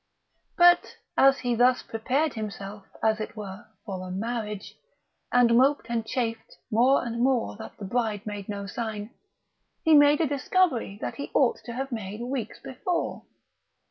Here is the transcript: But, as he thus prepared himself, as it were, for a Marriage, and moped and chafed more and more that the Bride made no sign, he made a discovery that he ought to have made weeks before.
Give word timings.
But, 0.57 0.97
as 1.15 1.37
he 1.41 1.53
thus 1.53 1.83
prepared 1.83 2.33
himself, 2.33 2.87
as 3.03 3.19
it 3.19 3.37
were, 3.37 3.67
for 3.85 4.07
a 4.07 4.09
Marriage, 4.09 4.75
and 5.31 5.55
moped 5.55 5.85
and 5.91 6.03
chafed 6.03 6.55
more 6.71 7.05
and 7.05 7.21
more 7.21 7.55
that 7.57 7.77
the 7.77 7.85
Bride 7.85 8.25
made 8.25 8.49
no 8.49 8.65
sign, 8.65 9.11
he 9.83 9.93
made 9.93 10.19
a 10.19 10.25
discovery 10.25 10.97
that 11.01 11.17
he 11.17 11.29
ought 11.35 11.59
to 11.65 11.73
have 11.73 11.91
made 11.91 12.21
weeks 12.21 12.59
before. 12.59 13.25